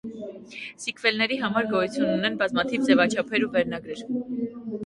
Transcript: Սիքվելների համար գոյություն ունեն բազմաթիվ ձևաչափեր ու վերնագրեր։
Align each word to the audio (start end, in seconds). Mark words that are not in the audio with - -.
Սիքվելների 0.85 1.37
համար 1.43 1.69
գոյություն 1.73 2.09
ունեն 2.15 2.39
բազմաթիվ 2.41 2.89
ձևաչափեր 2.89 3.47
ու 3.49 3.51
վերնագրեր։ 3.59 4.05